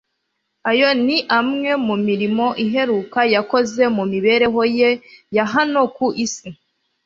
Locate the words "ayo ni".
0.69-1.19